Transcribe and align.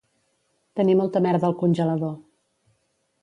Tenir 0.79 0.95
molta 1.01 1.21
merda 1.27 1.47
al 1.49 1.55
congelador 1.59 2.17